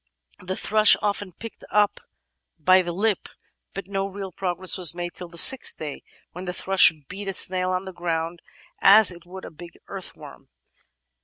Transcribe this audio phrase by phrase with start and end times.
[0.39, 1.99] The thrush often picked one up
[2.57, 3.29] by the lip,
[3.75, 7.33] but no real progress was made till the sixth day, when the thrush beat a
[7.33, 8.41] snail on the ground
[8.79, 10.49] as it would a big earthworm.